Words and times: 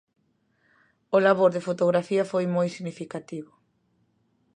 O 1.15 1.17
labor 1.25 1.49
de 1.53 1.65
fotografía 1.67 2.23
foi 2.31 2.45
moi 2.55 2.67
significativo. 2.75 3.51